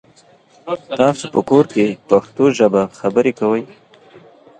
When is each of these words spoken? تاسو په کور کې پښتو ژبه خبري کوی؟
تاسو 0.99 1.23
په 1.33 1.39
کور 1.49 1.65
کې 1.73 1.85
پښتو 2.09 2.43
ژبه 2.57 2.81
خبري 2.99 3.33
کوی؟ 3.39 3.63